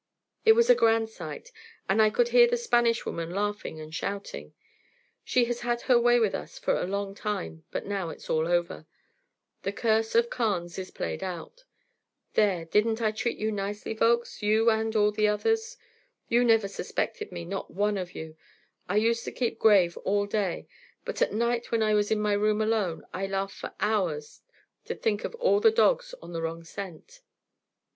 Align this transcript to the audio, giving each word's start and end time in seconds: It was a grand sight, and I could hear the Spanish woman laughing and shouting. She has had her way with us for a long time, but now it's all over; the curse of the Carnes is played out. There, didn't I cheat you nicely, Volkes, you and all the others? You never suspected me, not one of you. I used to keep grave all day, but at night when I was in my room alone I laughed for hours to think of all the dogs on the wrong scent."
It 0.45 0.53
was 0.53 0.67
a 0.67 0.73
grand 0.73 1.09
sight, 1.11 1.51
and 1.87 2.01
I 2.01 2.09
could 2.09 2.29
hear 2.29 2.47
the 2.47 2.57
Spanish 2.57 3.05
woman 3.05 3.29
laughing 3.29 3.79
and 3.79 3.93
shouting. 3.93 4.55
She 5.23 5.45
has 5.45 5.59
had 5.59 5.81
her 5.81 5.99
way 5.99 6.19
with 6.19 6.33
us 6.33 6.57
for 6.57 6.73
a 6.73 6.87
long 6.87 7.13
time, 7.13 7.65
but 7.69 7.85
now 7.85 8.09
it's 8.09 8.27
all 8.27 8.47
over; 8.47 8.87
the 9.61 9.71
curse 9.71 10.15
of 10.15 10.23
the 10.25 10.29
Carnes 10.31 10.79
is 10.79 10.89
played 10.89 11.21
out. 11.21 11.65
There, 12.33 12.65
didn't 12.65 12.99
I 12.99 13.11
cheat 13.11 13.37
you 13.37 13.51
nicely, 13.51 13.93
Volkes, 13.93 14.41
you 14.41 14.71
and 14.71 14.95
all 14.95 15.11
the 15.11 15.27
others? 15.27 15.77
You 16.27 16.43
never 16.43 16.67
suspected 16.67 17.31
me, 17.31 17.45
not 17.45 17.69
one 17.69 17.99
of 17.99 18.15
you. 18.15 18.35
I 18.89 18.95
used 18.95 19.23
to 19.25 19.31
keep 19.31 19.59
grave 19.59 19.97
all 19.97 20.25
day, 20.25 20.67
but 21.05 21.21
at 21.21 21.31
night 21.31 21.71
when 21.71 21.83
I 21.83 21.93
was 21.93 22.09
in 22.09 22.19
my 22.19 22.33
room 22.33 22.59
alone 22.59 23.05
I 23.13 23.27
laughed 23.27 23.53
for 23.57 23.75
hours 23.79 24.41
to 24.85 24.95
think 24.95 25.23
of 25.25 25.35
all 25.35 25.59
the 25.59 25.69
dogs 25.69 26.15
on 26.23 26.33
the 26.33 26.41
wrong 26.41 26.63
scent." 26.63 27.21